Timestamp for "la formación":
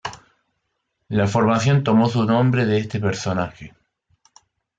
1.09-1.83